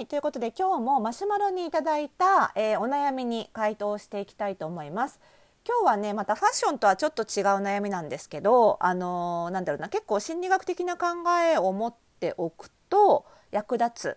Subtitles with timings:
[0.00, 5.20] はいということで今日もマシュマロにいただいた、えー、お悩みに回答していきたいと思います。
[5.68, 7.26] 今日はねまたファッションとはちょっと違う
[7.60, 11.08] 悩みなんですけどあのー、なんだろうな結構心理学的な考
[11.44, 14.16] えを持っておくと役立つ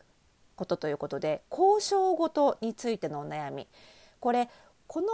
[0.56, 3.68] ことということで交渉ごとについてのお悩み
[4.22, 4.50] これ
[4.94, 5.08] この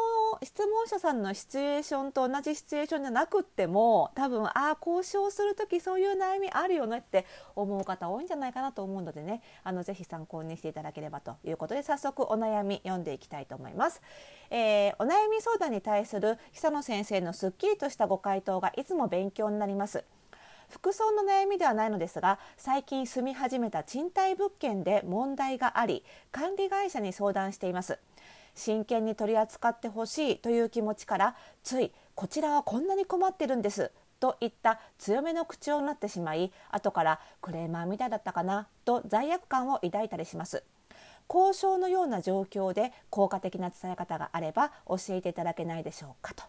[0.44, 7.26] 質問者さんのシチュエーションと同じシチュエーションじゃなくっても多分ああ交渉する時そういう悩みあるよねって
[7.56, 9.42] 思う方多いんじゃないかなと思うのでね。
[9.64, 14.02] あのぜひ参考にしていただければということで早速お悩み読んでいきたいと思います、
[14.50, 20.04] えー、お悩み相談に対する久野先生のすっきりとしたご回答がいつも勉強になります。
[20.68, 27.98] 服装の悩みではないのですが最近住み始めた賃貸物件で問題があり管理会社に相談しています。
[28.60, 40.64] 真剣に取り扱ってほしいという気持ちからついこちらはこんなに困ってるんですといった強めの口調になってしまい後からクレーマーみたいだったかなと罪悪感を抱いたりします。
[41.34, 46.44] 交渉のような状況で効果的な伝え方があれば教えていただけないでしょうかと。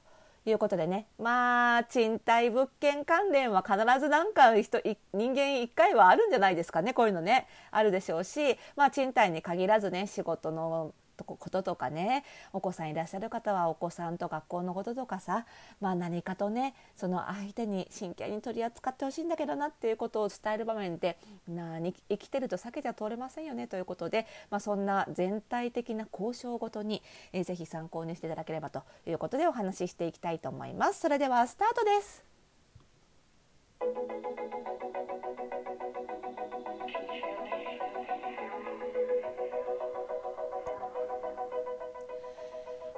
[0.47, 4.81] いうことでねまあ賃貸物件関連は必ず何か人
[5.13, 15.47] 人間1回はあるんじゃないですかねこういうのねあるでしょうしまあ賃貸に限らずね仕事のこととかねお子さんいらっしゃる方はお子さんと学校のこととかさ、
[15.81, 31.01] まあ、何かとねその相手に真剣に取り扱ってほしいんだけどなっていうことを伝える場面で何生きてると避けちゃ通れませんよねということで、まあ、そんな全体的な交渉ごとに、えー、ぜひ参考にしていただければということでお話ししていきたいと思います。
[31.01, 32.25] それではスタートです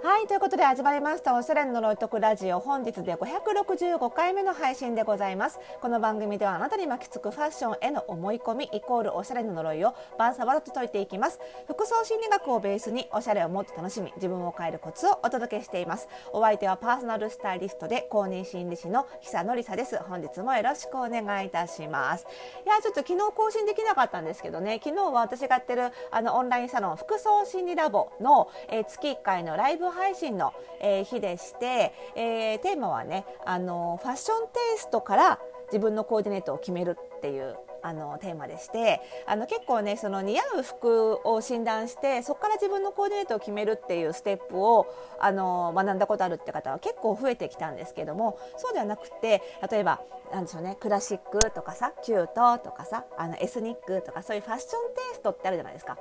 [0.04, 2.58] はいということで始まりましたおしゃれの呪いとくラジオ。
[2.58, 5.60] 本日で565回目の配信でございます。
[5.80, 11.38] この番組ではあなたに巻きつくファッションへの思い込みイコールおしゃれの呪いをバーサバラと解いていきます。
[11.68, 16.08] 服装心理学をベースにおしゃれをもっと楽しみ自分を変えるコツをお届けしています。
[16.32, 19.96] お相手はパーソナルスタイリストで公認心理師の久野里沙です。
[20.08, 22.26] 本日もよろしくお願いいたします。
[22.66, 24.80] いやちょっと昨日更新できなかったんですけどね。
[24.82, 44.86] 昨日は私がやってるあのオンラインサロン服装心理ラボの、えー、月1回のライブ配信の、えー、日でして、えー、テーマはねあのファッションテイストから自分のコーディネートを決めるっていうあのテーマでしてあの結構ねその似合う服を診断してそこから自分のコーディネートを決めるっていうステップを
[45.20, 50.00] あの学んだことあるって方は結構増えてきたんですけどもそうではなくて例えば
[50.32, 55.98] なんでしょうねクラシックとかさキュートとかさあのエスニックとかそういうファッションテイストってあるじゃないですか。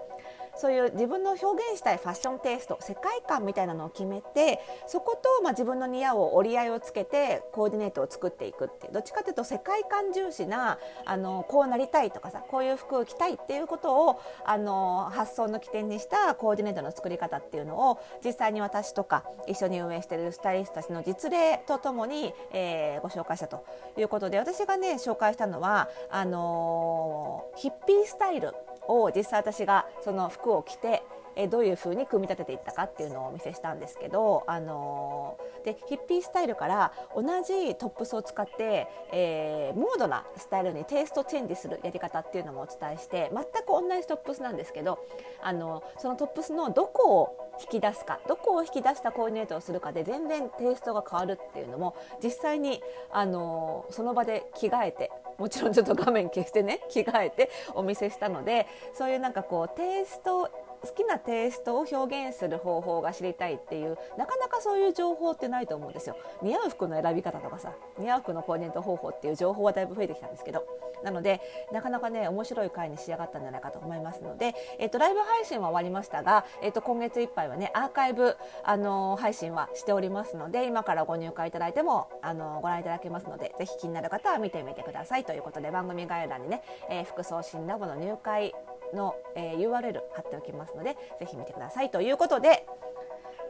[0.62, 23.66] そういう自分の表現したいファッションテイスト世界観みたいなのを決めてそこと、まあ、自分の似合う折り合いをつけてコーディネートを作っていくってどっちかというと世界観重視なあのこうなりたいとかさこういう服を着たいっていうことをあの発想の起点にしたコーディネートの作り方っていうのを実際に私とか一緒に運営しているスタイリストたちの実例とともに、えー、ご紹介したと
[23.98, 28.54] いうことで私がね紹介したのはあのヒッピースタイル
[28.92, 31.04] を実際私がその服を着て
[31.36, 45.00] えどういう風に組み立てていったかっていうのをお見せしたんですけど、あのー、でヒッピースタイルから同じトップスを使って、えー、モードなスタイルにテイストチェンジするやり方っていうのもお伝えして全く同じトップスなんですけど、
[45.42, 52.82] あのそのトップスのどこを引き出すかどこを引き出したコーディネートをするかで全然テイストが変わるっていうのも実際に、
[53.12, 60.50] あのその場で着替えてもちろんちょっと画面消してね 着替えてお見せしたのでそういうなんかこうテイスト
[60.82, 66.16] 好きなテイストを表現する方法が知りたいっていうなかなかそういう情報ってないと思うんですよ。
[66.42, 70.66] 似合う服の選び方とかさ似合う服のコーディネート方法っていう情報はだいぶ増えてきたんですけど
[71.04, 71.42] なので
[71.72, 88.54] なかなかね面白い回に仕上がったんじゃないかと思いますので、えっと、ライブ配信は終わりましたが、えっと、今月いっぱいはねアーカイブ、あの、配信はしておりますので今からご入会いただいても、あの、ご覧いただけますのでぜひ気になる方は見てみてくださいということで番組概要欄にね、えー、服装診ラボの入会
[88.94, 92.66] の、えー、URL 貼っておきますのでぜひ見てくださいということで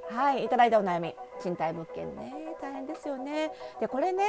[0.09, 3.51] はいいただいたお悩み賃貸物件ね大変ですよね。
[3.79, 4.23] でこれね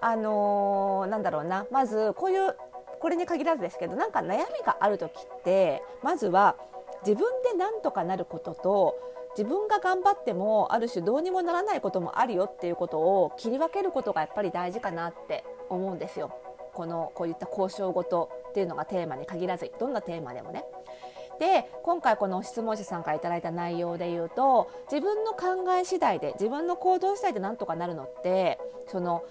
[0.00, 2.54] あのー、なんだろうなまずこういう
[3.00, 6.56] これに限らずですけどなんか悩みがある時ってまずは
[7.06, 8.96] 自分で何とかなることと
[9.36, 16.32] 自分が頑張ってもある種どうにもならないこともあるよっていうことを切り分けることがやっぱり大事かなって思うんですよ。
[16.74, 20.64] このこういった交渉事っていうのがテーマに限らずどんなテーマでもね。
[21.38, 28.58] で今回この質問者さんから頂いた内容で言うと自分の考え次第で自分の行動次第でなんとかなるのって
[28.88, 29.22] その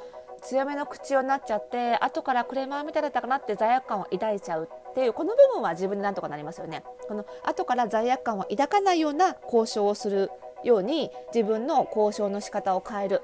[0.48, 6.84] 強めの口をなっちゃって後からクレーマーみたいだったかなって罪悪感を抱いちゃうっっていうこの部分は自分でなんとかなりますよね。
[7.08, 10.32] この後から罪悪感を抱かないような交渉をする
[10.64, 13.22] ように自分の交渉の仕方を変える。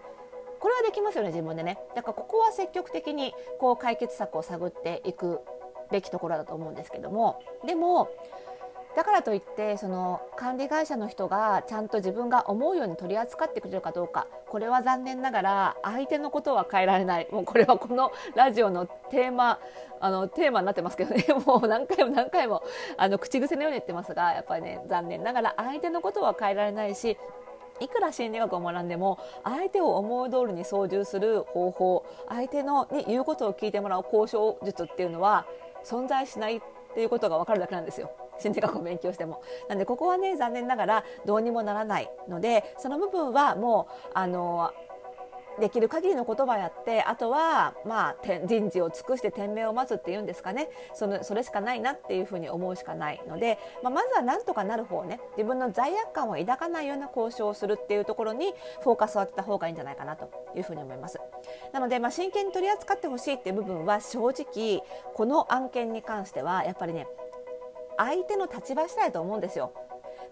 [0.59, 1.79] これはできますよね自分でね。
[1.95, 5.39] だからここは積極的にこう解決策を探っていく
[5.89, 7.41] べきところだと思うんですけども。
[7.65, 8.07] でも
[8.95, 17.27] だからといってその管理会社の人がちゃんと自分が思うように取り扱ってくれるかどうかこれは残念ながら相手のことは変えられない。
[17.31, 19.59] もうこれはこのラジオのテーマ
[19.99, 21.25] あのテーマになってますけどね。
[21.45, 22.61] もう何回も何回も
[22.97, 27.17] あの口癖のように言ってますがやっぱりね残念ながら相手のことは変えられないし
[27.79, 35.45] いくら心理学を学んでも相手を思い通りに操縦する方法相手のに言うことを聞いてもらう交渉術っていうのは
[35.83, 36.61] 存在しない
[36.93, 38.11] っていうことが分かるだけなんですよ。
[38.37, 39.41] 心理学を勉強しても。
[39.67, 44.71] なんでここはね残念ながらどうにもならないのでその部分はもうあの
[45.59, 48.15] できる限りの言葉やってあとはまあ
[48.45, 61.19] 人事を尽くして天命を待つっていうんですかねそのそれしかないなっていうふうに思うしかないので、まあ、まずはなんとかなる方ね自分の罪悪感を抱かないような交渉をするっていうところにフォーカスを当てた方がいいんじゃないかなというふうに思います。
[61.71, 64.81] なので、まあ、真剣に取り扱ってほしいっていう部分は正直
[65.13, 67.07] この案件に関してはやっぱりね
[67.97, 69.71] 相手の立場次第と思うんですよ。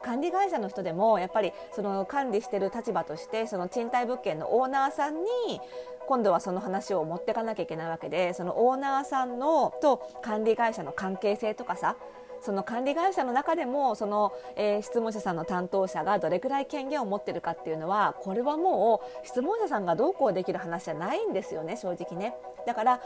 [0.03, 5.61] 管理会社の人でもやっぱりその管理してる立場としてその賃貸物件のオーナーさんに
[6.07, 11.95] 今度はその話を持っていかなきゃいけないわけでそのオーナーさんのと管理会社の関係性とかさ
[12.41, 22.35] その管理会社の中でもその、えー、質問者さんの担当者がどれくらい権限を持っているかっていうのはこれはもう質問者さんがどうこうできる話じゃないんですよね正直ね。
[22.65, 23.01] だから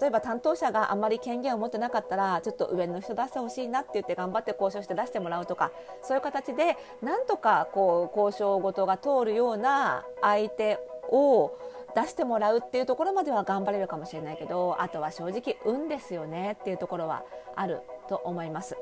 [0.00, 5.70] 例えば担当者があんまり権限を持ってなかったらちょっと上の人出してほしいなって言って頑張って交渉して出してもらうとか
[6.02, 10.78] そういう形でなんとかこう交渉事が通るような相手
[11.10, 11.56] を
[11.94, 17.22] 出してもらうっていうところまでは頑張れるかもしれないけどあとは正直運ですよねっていうところは
[17.54, 18.76] あると思います。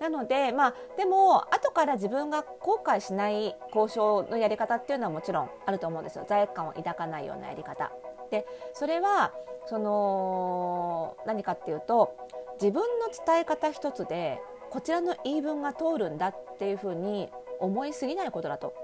[0.00, 7.92] なので、まあ、でも後から自分が後悔しない交渉のやり方っていうのはもちろんあると思うんですよ罪悪感を抱かないようなやり方。
[8.30, 9.32] でそれは
[9.66, 12.16] その何かっていうと
[12.60, 18.74] 自分の伝え方一つでこちらの言い分が通るんだっていうふうに思いすぎないことだと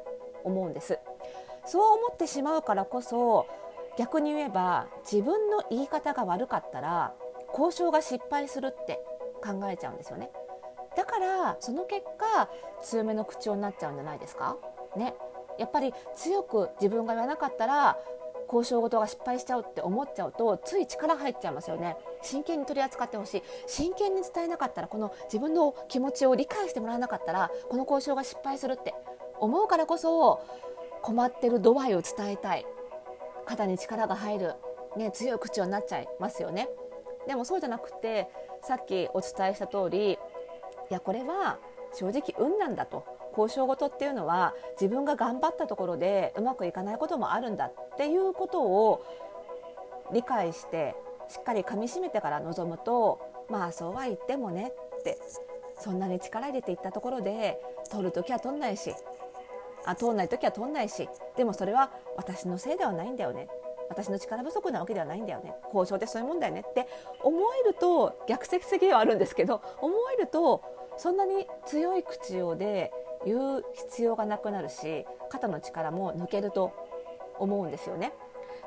[0.45, 0.99] 思うんです。
[1.65, 3.47] そう思ってしまうからこそ
[3.97, 7.15] 逆に言えば自分の言い方が悪かったら
[7.51, 9.01] 交渉が失敗するって
[9.47, 10.31] 考えちゃうんですよね。
[10.97, 12.49] だからその結果
[12.83, 14.57] 強めの口調になっちゃうんじゃないですか？
[14.97, 15.15] ね。
[15.59, 17.97] やっぱり強く自分が言わなかったら
[18.47, 21.97] 交渉事が失敗しちゃうって思っちゃうとつい力入っちゃいますよね。
[22.23, 23.43] 真剣に取り扱ってほしい。
[23.67, 28.95] 真剣に伝えなかったらこの自分の気持ちを理解してもらわなかったらこの交渉が失敗するって
[29.39, 30.43] 思うからこそ
[31.03, 32.67] 困ってる度合いを伝えたい。
[33.45, 34.55] 肩に力が入る、
[34.97, 36.69] ね、強い口調になっちゃいますよね。
[37.27, 38.29] でもそうじゃなくて
[38.67, 40.19] さっきお伝えした通りい
[40.91, 41.59] やこれは
[41.95, 43.05] 正直運なんだと。
[43.37, 49.05] 交渉事っていうのは自分が頑張ったところでうまくいかないこともあるんだっていうことを
[50.11, 50.95] 理解して
[51.29, 53.21] しっかりかみしめてから臨むと
[53.51, 55.19] まあそうは言ってもねって
[55.79, 57.61] そんなに力入れていったところで
[57.91, 58.95] 取る時は取んないし
[59.85, 63.49] あ通んない時は通んないしでもそれは私のせいではないんだよね。
[63.89, 66.87] 私の力不足なわけではないんだよね交渉ってそういうもんだよねって
[67.23, 70.63] 思えると逆説的ではあるんですけど思えると
[70.97, 72.93] そんなに強い口調で
[73.25, 76.73] 言う必要がなくなるし肩の力も抜けると
[77.39, 78.13] 思うんですよね。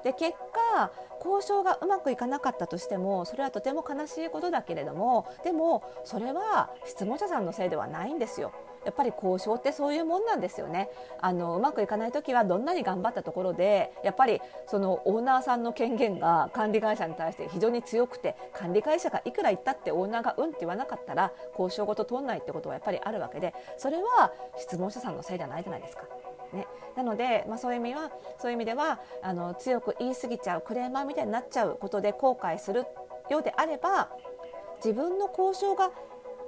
[0.04, 0.34] で結
[0.76, 0.92] 果
[1.24, 8.54] 交渉がうまくいかなかったとしてもそれはとても悲しいことだけれどもでもそれは質問者さんのせいではないんですよ。
[8.86, 26.04] やっぱり交渉ってそういうもんなんですよねあのうまくいかない時はどんなに頑張ったところでやっぱりそのオーナーさんの権限が管理会社に対して非常に強くて管理会社がいくら言ったってオーナーがうんって言わなかったら交渉ごと通んないってことはやっぱりあるわけでそれは質問者さんのせいじゃないじゃないですか。
[26.54, 32.86] ね、なので、まあ、そういう意味はそういう意味ではあの強く言い過ぎちゃうクレーマーみたいになっちゃうことで後悔する
[33.30, 34.10] ようであれば
[34.78, 35.92] 自分の交渉が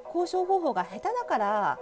[0.07, 1.79] 交渉方法が下手だから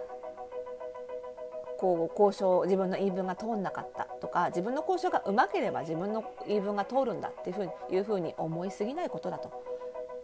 [1.79, 9.51] こう交渉自分の言い分が通んなかったとか自分の交渉がうまければ自分の言い分が通るんだっていうふうにいうふうに思いすぎないことだと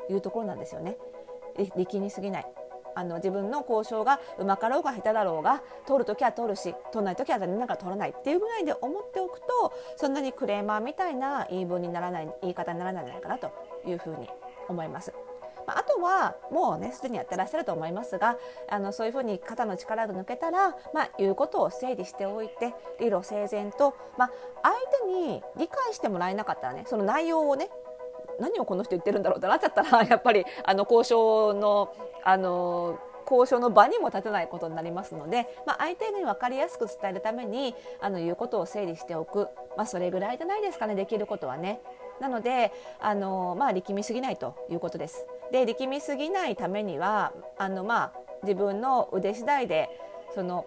[0.10, 0.98] いうところなんですよね。
[1.78, 2.48] 力にすぎない
[2.96, 13.52] あの自分の交渉がうまかろうが下手だろうが通る時は通るし通らない時は残念ながら通らないっていうぐらいで思っておくとそんなにクレーマーみたいな言い分にならない言い方にならないんじゃないかなと
[13.86, 14.30] いうふうに
[14.68, 15.14] 思います。
[15.68, 18.38] まあ、あとはもうねすでにやってらっしゃると思いますが
[18.70, 24.32] あのそういうふうに肩の力が抜けたら、まあ、言うことを整理しておいて理路整然と、まあ、
[24.64, 27.70] 相手に理解してもらえなかったらねその内容をね
[28.40, 31.94] 何をこの人言ってるんだろうってなっちゃったら やっぱりあの交渉の
[32.24, 41.82] あの交渉の場にも立てないことになりますので、まあ、相手に分かりやすく伝えるためにあの言うことを整理しておく、まあ、それぐらいじゃないですかねできることはね。
[42.20, 45.26] なのであの、まあ、力みすぎないということです。
[45.52, 49.90] で力みすぎないためにはあの、まあ、自分の腕次第で
[50.34, 50.66] その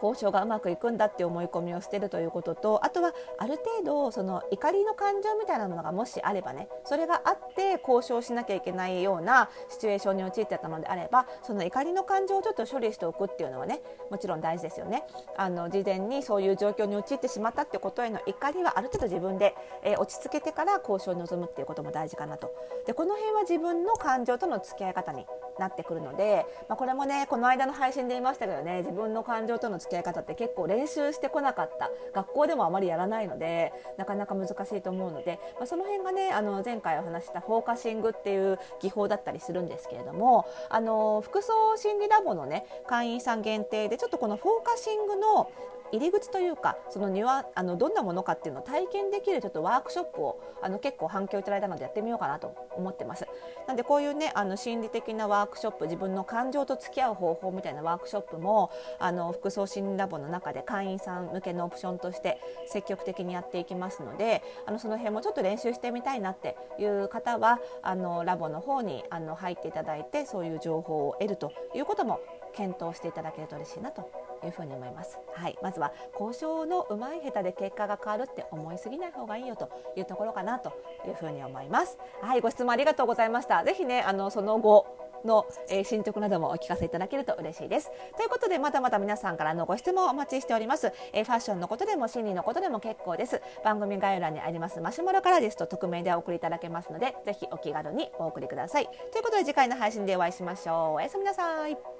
[0.00, 15.04] 交渉がうまくいくんだって思い込みを捨てるということとあとはある程度その怒りの感情みたいなものがもしあればねそれがあって交渉しなきゃいけないようなシチュエーションに陥ってたのであればその怒りの感情をちょっと処理しておくっていうのはねもちろん大事ですよね。
[15.36, 22.52] あの事前にそういう状況に陥ってしまったってことへの怒りはある程度自分で、えー、落ち着けてから交渉に臨むっていうことも大事かなと。
[22.86, 25.26] でこの辺は自分の感情との付き合い方に
[25.58, 31.90] なってくるので、まあ、これもねこの間の配信で言いましたけどね自分の感情との付き合い方って結構練習してこなかった。
[32.12, 45.50] 学校でもあまりやらないのでなかなか難しいと思うので、まあ、その辺がねあの前回お話したフォーカシングっていう技法だったりするんですけれどもあの服装心理ラボのね会員さん限定でちょっとこのフォーカシングの
[45.92, 53.26] 入り口というかそのにはあのどんなものかっていうのを体験できるちょっとワークショップをあの結構反響いただいたのでやってみようかなと思ってます。
[53.66, 72.20] なんでこういうねあの心理的なワークショップ自分の感情と付き合う方法みたいなワークショップもあの服装心理ラボの中で会員さん向けのオプションとして積極的にやっていきますのであのその辺もちょっと練習してみたいなっていう方はあのラボの方にあの入っていただいてそういう情報を得るということも
[72.54, 74.10] 検討していただけると嬉しいなと
[74.44, 75.18] いうふうに思います。
[75.34, 80.72] はい、まずは交渉の上手い下手で結果が変わるって思いすぎない方がいいよというところかなと
[81.06, 81.98] いうふうに思います。
[82.22, 83.64] はい、ご質問ありがとうございました。
[83.64, 84.86] ぜひね、あのその後
[85.24, 87.90] の、えー、進捗などもお聞かせいただけると嬉しいです。
[88.16, 90.92] ということでまたまた皆さんからのご質問をお待ちしております。
[91.12, 93.42] えー、ファッションのことでも心理のことでも結構です。
[93.64, 98.88] 番組概要欄にありますマシュマロからですと匿名でお送りいただけますのでぜひお気軽にお送りください。
[99.12, 100.94] ということで次回の配信でお会いしましょう。
[100.94, 101.95] おやすみなさい。